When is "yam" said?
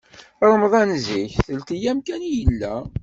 1.81-1.99